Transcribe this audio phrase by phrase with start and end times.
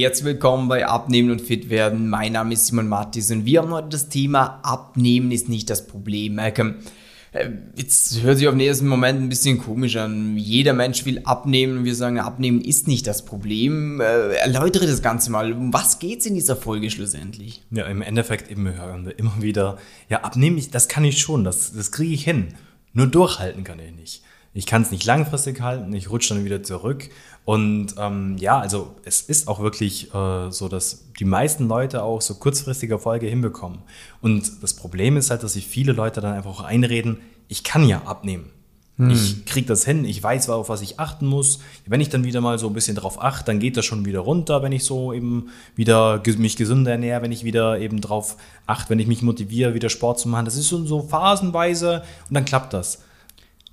[0.00, 2.08] herzlich willkommen bei Abnehmen und Fit werden.
[2.08, 5.86] Mein Name ist Simon Mattis und wir haben heute das Thema Abnehmen ist nicht das
[5.86, 6.36] Problem.
[6.36, 6.76] Malcolm,
[7.32, 10.38] äh, jetzt hört sich auf den ersten Moment ein bisschen komisch an.
[10.38, 14.00] Jeder Mensch will abnehmen und wir sagen, Abnehmen ist nicht das Problem.
[14.00, 15.52] Äh, erläutere das Ganze mal.
[15.52, 17.62] Um was geht es in dieser Folge schlussendlich?
[17.70, 19.76] Ja, im Endeffekt eben hören wir immer wieder,
[20.08, 22.54] ja, abnehmen, das kann ich schon, das, das kriege ich hin.
[22.94, 24.22] Nur durchhalten kann ich nicht.
[24.54, 27.08] Ich kann es nicht langfristig halten, ich rutsche dann wieder zurück.
[27.44, 32.20] Und ähm, ja, also es ist auch wirklich äh, so, dass die meisten Leute auch
[32.20, 33.78] so kurzfristige Erfolge hinbekommen.
[34.20, 37.18] Und das Problem ist halt, dass sich viele Leute dann einfach auch einreden,
[37.48, 38.50] ich kann ja abnehmen.
[38.98, 39.10] Hm.
[39.10, 41.60] Ich kriege das hin, ich weiß, auf was ich achten muss.
[41.86, 44.20] Wenn ich dann wieder mal so ein bisschen drauf achte, dann geht das schon wieder
[44.20, 48.90] runter, wenn ich so eben wieder mich gesünder ernähre, wenn ich wieder eben drauf achte,
[48.90, 50.44] wenn ich mich motiviere, wieder Sport zu machen.
[50.44, 53.02] Das ist so, so phasenweise und dann klappt das.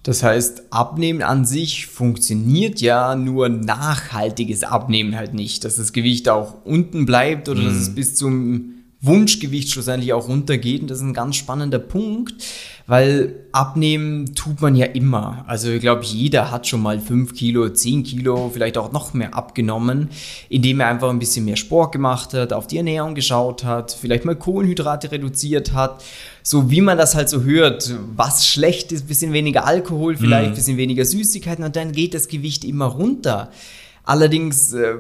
[0.04, 5.66] Das heißt, Abnehmen an sich funktioniert ja, nur nachhaltiges Abnehmen halt nicht.
[5.66, 7.66] Dass das Gewicht auch unten bleibt oder mm.
[7.66, 7.96] dass es mhm.
[7.96, 10.82] bis zum Wunschgewicht schlussendlich auch runtergeht.
[10.82, 12.44] Und das ist ein ganz spannender Punkt,
[12.86, 15.46] weil abnehmen tut man ja immer.
[15.48, 19.34] Also ich glaube, jeder hat schon mal fünf Kilo, zehn Kilo, vielleicht auch noch mehr
[19.36, 20.10] abgenommen,
[20.50, 24.26] indem er einfach ein bisschen mehr Sport gemacht hat, auf die Ernährung geschaut hat, vielleicht
[24.26, 26.04] mal Kohlenhydrate reduziert hat.
[26.44, 30.56] So wie man das halt so hört, was schlecht ist, bisschen weniger Alkohol, vielleicht mhm.
[30.56, 33.52] bisschen weniger Süßigkeiten und dann geht das Gewicht immer runter.
[34.04, 34.96] Allerdings äh,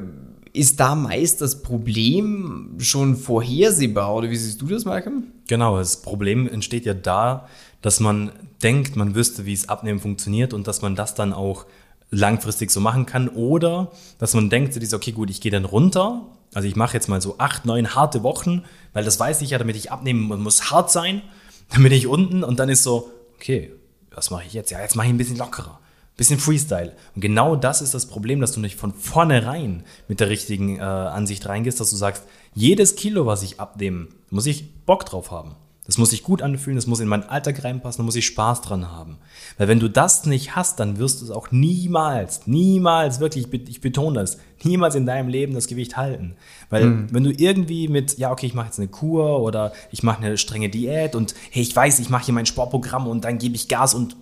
[0.53, 5.25] ist da meist das Problem schon vorhersehbar oder wie siehst du das, Malcolm?
[5.47, 7.47] Genau, das Problem entsteht ja da,
[7.81, 11.66] dass man denkt, man wüsste, wie es Abnehmen funktioniert und dass man das dann auch
[12.11, 16.25] langfristig so machen kann oder dass man denkt, so okay, gut, ich gehe dann runter,
[16.53, 19.58] also ich mache jetzt mal so acht, neun harte Wochen, weil das weiß ich ja,
[19.58, 21.22] damit ich abnehmen muss hart sein,
[21.70, 23.72] dann bin ich unten und dann ist so, okay,
[24.11, 24.72] was mache ich jetzt?
[24.72, 25.80] Ja, jetzt mache ich ein bisschen lockerer
[26.20, 26.92] bisschen Freestyle.
[27.16, 30.81] Und genau das ist das Problem, dass du nicht von vornherein mit der richtigen äh,
[30.81, 35.56] Ansicht reingehst, dass du sagst, jedes Kilo, was ich abnehme, muss ich Bock drauf haben.
[35.86, 38.61] Das muss sich gut anfühlen, das muss in meinen Alltag reinpassen, da muss ich Spaß
[38.61, 39.17] dran haben.
[39.58, 43.82] Weil wenn du das nicht hast, dann wirst du es auch niemals, niemals, wirklich, ich
[43.82, 46.36] betone das, niemals in deinem Leben das Gewicht halten.
[46.70, 47.08] Weil mhm.
[47.11, 50.38] wenn du irgendwie mit, ja, okay, ich mache jetzt eine Kur oder ich mache eine
[50.38, 53.67] strenge Diät und hey, ich weiß, ich mache hier mein Sportprogramm und dann gebe ich
[53.70, 54.16] Gas und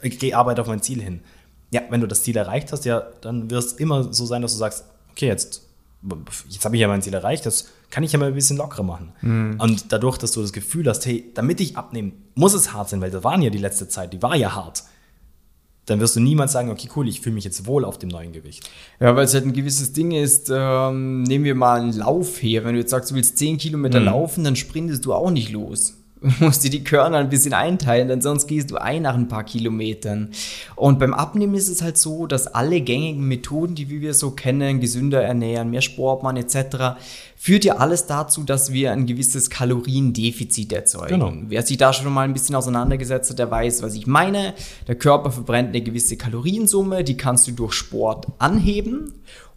[0.00, 1.20] ich gehe Arbeit auf mein Ziel hin.
[1.72, 4.52] Ja, wenn du das Ziel erreicht hast, ja, dann wird es immer so sein, dass
[4.52, 5.62] du sagst, okay, jetzt
[6.48, 8.82] jetzt habe ich ja mein Ziel erreicht, das kann ich ja mal ein bisschen lockerer
[8.82, 9.12] machen.
[9.20, 9.56] Mhm.
[9.58, 13.00] Und dadurch, dass du das Gefühl hast, hey, damit ich abnehme, muss es hart sein,
[13.00, 14.84] weil das waren ja die letzte Zeit, die war ja hart.
[15.86, 18.32] Dann wirst du niemals sagen, okay, cool, ich fühle mich jetzt wohl auf dem neuen
[18.32, 18.68] Gewicht.
[19.00, 22.64] Ja, weil es halt ein gewisses Ding ist, ähm, nehmen wir mal einen Lauf her.
[22.64, 24.06] Wenn du jetzt sagst, du willst 10 Kilometer mhm.
[24.06, 25.94] laufen, dann sprintest du auch nicht los.
[26.22, 29.28] Du musst dir die Körner ein bisschen einteilen, denn sonst gehst du ein nach ein
[29.28, 30.30] paar Kilometern.
[30.76, 34.80] Und beim Abnehmen ist es halt so, dass alle gängigen Methoden, die wir so kennen,
[34.80, 36.96] gesünder ernähren, mehr Sport machen etc.,
[37.36, 41.08] führt ja alles dazu, dass wir ein gewisses Kaloriendefizit erzeugen.
[41.08, 41.32] Genau.
[41.48, 44.54] Wer sich da schon mal ein bisschen auseinandergesetzt hat, der weiß, was ich meine.
[44.86, 49.14] Der Körper verbrennt eine gewisse Kaloriensumme, die kannst du durch Sport anheben.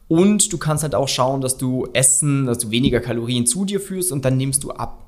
[0.07, 3.79] Und du kannst halt auch schauen, dass du Essen, dass du weniger Kalorien zu dir
[3.79, 5.04] führst und dann nimmst du ab.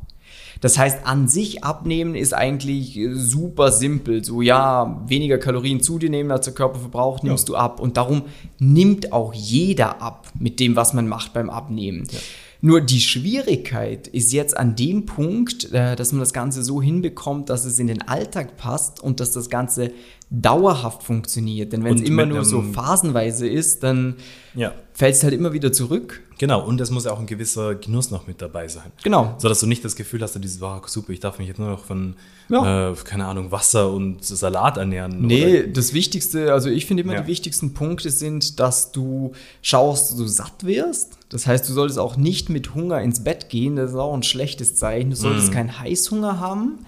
[0.61, 4.23] Das heißt, an sich abnehmen ist eigentlich äh, super simpel.
[4.23, 7.53] So, ja, weniger Kalorien zu dir nehmen, als der Körper verbraucht, nimmst ja.
[7.53, 7.79] du ab.
[7.79, 8.23] Und darum
[8.59, 12.07] nimmt auch jeder ab mit dem, was man macht beim Abnehmen.
[12.11, 12.19] Ja.
[12.59, 17.49] Nur die Schwierigkeit ist jetzt an dem Punkt, äh, dass man das Ganze so hinbekommt,
[17.49, 19.91] dass es in den Alltag passt und dass das Ganze
[20.29, 21.71] dauerhaft funktioniert.
[21.71, 24.15] Denn wenn es immer nur so phasenweise ist, dann
[24.55, 24.73] ja.
[24.93, 26.21] fällt es halt immer wieder zurück.
[26.37, 28.91] Genau, und es muss ja auch ein gewisser Genuss noch mit dabei sein.
[29.03, 29.35] Genau.
[29.37, 31.69] So dass du nicht das Gefühl hast, dieses, wow, super, ich darf mich jetzt nur
[31.69, 32.15] noch von,
[32.49, 32.91] ja.
[32.91, 35.21] äh, keine Ahnung, Wasser und Salat ernähren.
[35.21, 35.67] Nee, oder?
[35.69, 37.21] das Wichtigste, also ich finde immer ja.
[37.21, 41.17] die wichtigsten Punkte sind, dass du schaust, dass du satt wirst.
[41.29, 44.23] Das heißt, du solltest auch nicht mit Hunger ins Bett gehen, das ist auch ein
[44.23, 45.09] schlechtes Zeichen.
[45.09, 45.53] Du solltest mm.
[45.53, 46.79] keinen Heißhunger haben.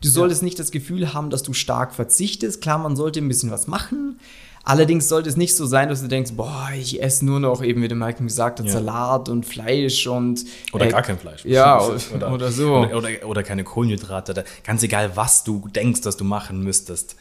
[0.00, 0.46] Du solltest ja.
[0.46, 2.60] nicht das Gefühl haben, dass du stark verzichtest.
[2.60, 4.18] Klar, man sollte ein bisschen was machen.
[4.66, 7.82] Allerdings sollte es nicht so sein, dass du denkst, boah, ich esse nur noch eben,
[7.82, 8.72] wie der Malcolm gesagt hat, ja.
[8.72, 10.44] Salat und Fleisch und.
[10.72, 11.44] Oder äh, gar kein Fleisch.
[11.44, 11.80] Ja,
[12.14, 12.78] oder, oder so.
[12.78, 14.44] Oder, oder, oder, keine Kohlenhydrate.
[14.64, 17.14] Ganz egal, was du denkst, dass du machen müsstest.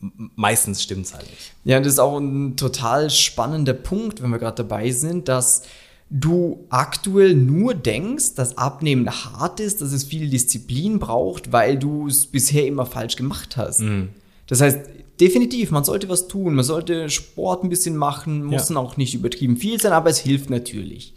[0.00, 1.52] Meistens stimmt es halt nicht.
[1.62, 5.62] Ja, das ist auch ein total spannender Punkt, wenn wir gerade dabei sind, dass
[6.10, 12.06] du aktuell nur denkst, dass Abnehmen hart ist, dass es viel Disziplin braucht, weil du
[12.06, 13.80] es bisher immer falsch gemacht hast.
[13.80, 14.08] Mhm.
[14.46, 14.78] Das heißt,
[15.20, 18.76] definitiv, man sollte was tun, man sollte Sport ein bisschen machen, muss ja.
[18.76, 21.12] auch nicht übertrieben viel sein, aber es hilft natürlich.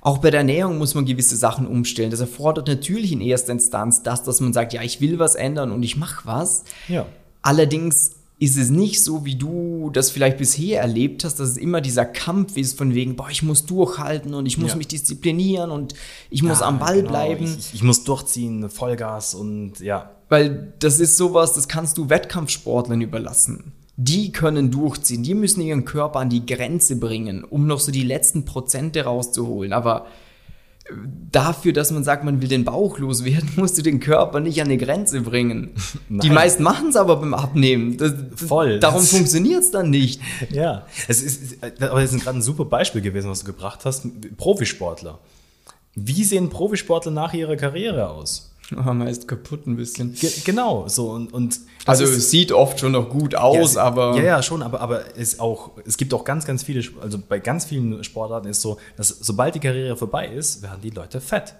[0.00, 2.10] Auch bei der Ernährung muss man gewisse Sachen umstellen.
[2.10, 5.70] Das erfordert natürlich in erster Instanz das, dass man sagt, ja, ich will was ändern
[5.70, 6.64] und ich mache was.
[6.88, 7.06] Ja.
[7.40, 11.80] Allerdings ist es nicht so, wie du das vielleicht bisher erlebt hast, dass es immer
[11.80, 14.76] dieser Kampf ist von wegen, boah, ich muss durchhalten und ich muss Ja.
[14.76, 15.94] mich disziplinieren und
[16.30, 17.10] ich muss Ja, am Ball genau.
[17.10, 17.44] bleiben.
[17.44, 20.10] Ich, ich muss durchziehen, Vollgas und ja.
[20.28, 23.72] Weil das ist sowas, das kannst du Wettkampfsportlern überlassen.
[23.96, 28.02] Die können durchziehen, die müssen ihren Körper an die Grenze bringen, um noch so die
[28.02, 29.72] letzten Prozente rauszuholen.
[29.72, 30.06] Aber
[31.32, 34.68] dafür, dass man sagt, man will den Bauch loswerden, musst du den Körper nicht an
[34.68, 35.72] die Grenze bringen.
[36.08, 36.34] Die Nein.
[36.34, 37.96] meisten machen es aber beim Abnehmen.
[37.96, 38.78] Das, Voll.
[38.80, 40.20] Darum Das- funktioniert es dann nicht.
[40.50, 40.86] Ja.
[41.08, 44.06] Es ist, aber es ist gerade ein super Beispiel gewesen, was du gebracht hast.
[44.36, 45.18] Profisportler.
[45.94, 48.53] Wie sehen Profisportler nach ihrer Karriere aus?
[48.72, 50.14] Oh, man ist kaputt ein bisschen.
[50.14, 53.82] Ge genau, so und, und Also ist- es sieht oft schon noch gut aus, ja,
[53.82, 57.18] aber ja, ja, schon, aber, aber es auch, es gibt auch ganz, ganz viele, also
[57.18, 61.20] bei ganz vielen Sportarten ist so, dass sobald die Karriere vorbei ist, werden die Leute
[61.20, 61.54] fett.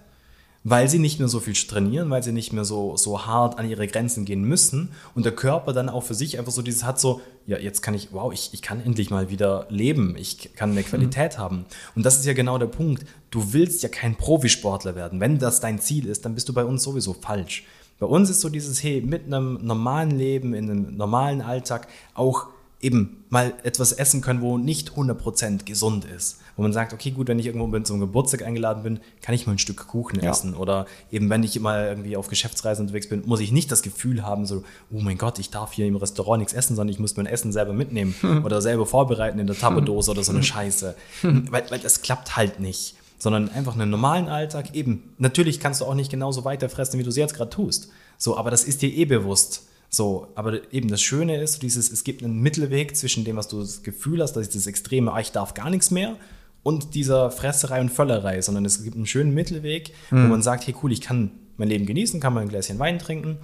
[0.67, 3.69] Weil sie nicht mehr so viel trainieren, weil sie nicht mehr so, so hart an
[3.69, 6.99] ihre Grenzen gehen müssen und der Körper dann auch für sich einfach so dieses hat
[6.99, 10.71] so, ja, jetzt kann ich, wow, ich, ich kann endlich mal wieder leben, ich kann
[10.71, 11.65] eine Qualität haben.
[11.95, 13.05] Und das ist ja genau der Punkt.
[13.29, 15.19] Du willst ja kein Profisportler werden.
[15.19, 17.63] Wenn das dein Ziel ist, dann bist du bei uns sowieso falsch.
[17.99, 22.47] Bei uns ist so dieses, hey, mit einem normalen Leben, in einem normalen Alltag auch
[22.81, 26.39] eben mal etwas essen können, wo nicht 100% gesund ist.
[26.55, 29.53] Wo man sagt, okay, gut, wenn ich irgendwo zum Geburtstag eingeladen bin, kann ich mal
[29.53, 30.31] ein Stück Kuchen Ja.
[30.31, 30.53] essen.
[30.55, 34.23] Oder eben, wenn ich mal irgendwie auf Geschäftsreise unterwegs bin, muss ich nicht das Gefühl
[34.23, 37.17] haben, so, oh mein Gott, ich darf hier im Restaurant nichts essen, sondern ich muss
[37.17, 40.95] mein Essen selber mitnehmen oder selber vorbereiten in der Tapperdose oder so eine Scheiße.
[41.23, 42.95] weil, weil das klappt halt nicht.
[43.17, 44.75] Sondern einfach einen normalen Alltag.
[44.75, 47.89] Eben, natürlich kannst du auch nicht genauso weiter fressen, wie du es jetzt gerade tust.
[48.17, 49.63] So, aber das ist dir eh bewusst.
[49.89, 53.59] So, aber eben das Schöne ist, dieses, es gibt einen Mittelweg zwischen dem, was du
[53.59, 56.17] das Gefühl hast, dass das extreme, ah, ich darf gar nichts mehr,
[56.63, 60.75] und dieser Fresserei und Völlerei, sondern es gibt einen schönen Mittelweg, wo man sagt, hey
[60.81, 63.37] cool, ich kann mein Leben genießen, kann mal ein Gläschen Wein trinken,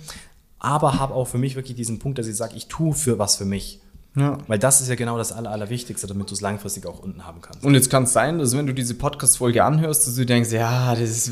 [0.57, 3.35] aber habe auch für mich wirklich diesen Punkt, dass ich sage, ich tue für was
[3.35, 3.79] für mich.
[4.15, 4.39] Ja.
[4.47, 7.41] Weil das ist ja genau das Aller, Allerwichtigste, damit du es langfristig auch unten haben
[7.41, 7.63] kannst.
[7.63, 10.95] Und jetzt kann es sein, dass wenn du diese Podcast-Folge anhörst, dass du denkst, ja,
[10.95, 11.31] das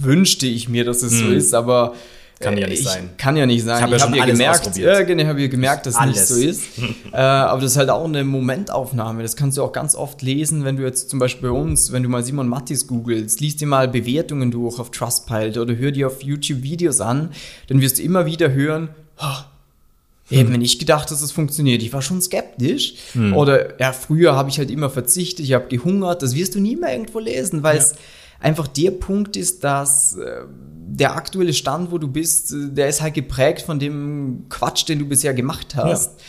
[0.00, 1.96] wünschte ich mir, dass es so ist, aber Mhm.
[2.40, 3.10] Kann ja äh, nicht ich, sein.
[3.18, 3.76] Kann ja nicht sein.
[3.78, 4.94] Ich habe ja schon hab alles gemerkt, ausprobiert.
[4.98, 6.28] ja, genau, habe ja gemerkt, dass es nicht Alles.
[6.28, 6.62] so ist.
[7.12, 9.22] äh, aber das ist halt auch eine Momentaufnahme.
[9.22, 12.02] Das kannst du auch ganz oft lesen, wenn du jetzt zum Beispiel bei uns, wenn
[12.02, 16.06] du mal Simon Mattis googelst, liest dir mal Bewertungen durch auf Trustpilot oder hör dir
[16.06, 17.30] auf YouTube Videos an,
[17.68, 18.90] dann wirst du immer wieder hören,
[19.20, 19.24] "Oh,
[20.30, 21.82] ich hätte mir nicht gedacht, dass es funktioniert.
[21.82, 22.94] Ich war schon skeptisch.
[23.34, 26.22] Oder ja, früher habe ich halt immer verzichtet, ich habe gehungert.
[26.22, 27.82] Das wirst du nie mehr irgendwo lesen, weil Ja.
[27.82, 27.94] es
[28.40, 30.42] einfach der Punkt ist, dass äh,
[30.88, 34.98] der aktuelle Stand, wo du bist, äh, der ist halt geprägt von dem Quatsch, den
[34.98, 36.20] du bisher gemacht hast.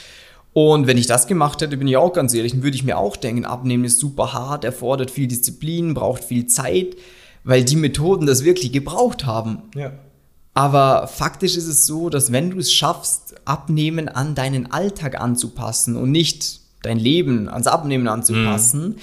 [0.53, 2.97] Und wenn ich das gemacht hätte, bin ich auch ganz ehrlich, dann würde ich mir
[2.97, 6.97] auch denken, abnehmen ist super hart, erfordert viel Disziplin, braucht viel Zeit,
[7.44, 9.63] weil die Methoden das wirklich gebraucht haben.
[9.75, 9.94] Ja.
[10.56, 15.95] Aber faktisch ist es so, dass wenn du es schaffst, Abnehmen an deinen Alltag anzupassen
[15.95, 18.97] und nicht dein Leben ans Abnehmen anzupassen,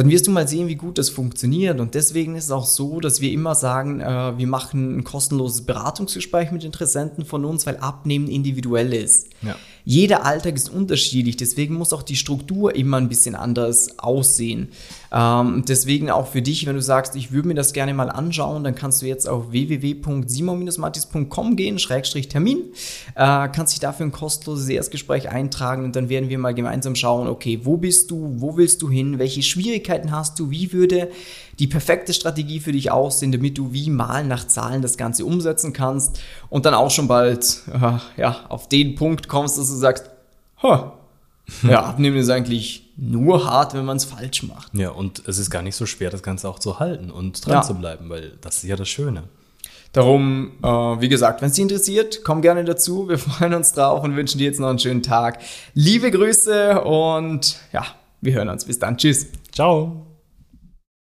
[0.00, 1.78] dann wirst du mal sehen, wie gut das funktioniert.
[1.78, 5.66] Und deswegen ist es auch so, dass wir immer sagen, äh, wir machen ein kostenloses
[5.66, 9.28] Beratungsgespräch mit Interessenten von uns, weil Abnehmen individuell ist.
[9.42, 9.56] Ja.
[9.84, 14.68] Jeder Alltag ist unterschiedlich, deswegen muss auch die Struktur immer ein bisschen anders aussehen.
[15.12, 18.62] Ähm, deswegen auch für dich, wenn du sagst, ich würde mir das gerne mal anschauen,
[18.62, 22.58] dann kannst du jetzt auf www.simon-mattis.com gehen, Schrägstrich Termin,
[23.16, 27.28] äh, kannst dich dafür ein kostenloses Erstgespräch eintragen und dann werden wir mal gemeinsam schauen,
[27.28, 31.10] okay, wo bist du, wo willst du hin, welche Schwierigkeiten hast du, wie würde
[31.60, 35.72] die perfekte Strategie für dich aussehen, damit du wie mal nach Zahlen das Ganze umsetzen
[35.72, 40.10] kannst und dann auch schon bald äh, ja, auf den Punkt kommst, dass du sagst,
[40.62, 40.90] huh,
[41.62, 44.74] ja, abnehmen ist eigentlich nur hart, wenn man es falsch macht.
[44.74, 47.54] Ja, und es ist gar nicht so schwer, das Ganze auch zu halten und dran
[47.56, 47.62] Ja.
[47.62, 49.24] zu bleiben, weil das ist ja das Schöne.
[49.92, 53.08] Darum, äh, wie gesagt, wenn es dich interessiert, komm gerne dazu.
[53.08, 55.40] Wir freuen uns drauf und wünschen dir jetzt noch einen schönen Tag.
[55.74, 57.84] Liebe Grüße und ja,
[58.20, 58.64] wir hören uns.
[58.64, 58.96] Bis dann.
[58.96, 59.26] Tschüss.
[59.52, 60.09] Ciao.